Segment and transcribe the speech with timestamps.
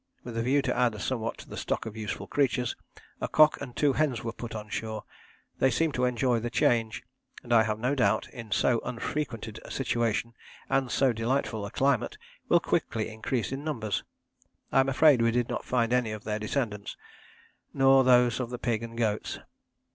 [0.23, 2.75] With the view to add somewhat to the stock of useful creatures,
[3.21, 5.03] a cock and two hens were put on shore;
[5.59, 7.03] they seemed to enjoy the change,
[7.43, 10.33] and, I have no doubt, in so unfrequented a situation,
[10.71, 12.17] and so delightful a climate,
[12.49, 14.03] will quickly increase in numbers.'
[14.71, 16.97] I am afraid we did not find any of their descendants,
[17.71, 19.37] nor those of the pig and goats."